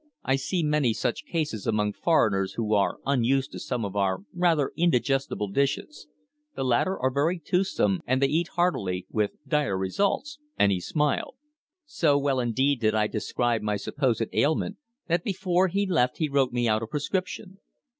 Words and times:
"I 0.23 0.35
see 0.35 0.63
many 0.63 0.93
such 0.93 1.25
cases 1.27 1.67
among 1.67 1.93
foreigners 1.93 2.53
who 2.53 2.73
are 2.73 2.97
unused 3.05 3.51
to 3.51 3.59
some 3.59 3.85
of 3.85 3.95
our 3.95 4.21
rather 4.33 4.71
indigestible 4.75 5.47
dishes. 5.49 6.07
The 6.55 6.63
latter 6.63 6.97
are 6.99 7.11
very 7.11 7.37
toothsome, 7.37 8.01
and 8.07 8.19
they 8.19 8.25
eat 8.25 8.47
heartily 8.55 9.05
with 9.11 9.33
dire 9.47 9.77
results," 9.77 10.39
and 10.57 10.71
he 10.71 10.81
smiled. 10.81 11.35
So 11.85 12.17
well 12.17 12.39
indeed 12.39 12.79
did 12.81 12.95
I 12.95 13.05
describe 13.05 13.61
my 13.61 13.75
supposed 13.77 14.25
ailment 14.33 14.77
that 15.05 15.23
before 15.23 15.67
he 15.67 15.85
left 15.85 16.17
he 16.17 16.27
wrote 16.29 16.51
me 16.51 16.67
out 16.67 16.81
a 16.81 16.87
prescription. 16.87 17.59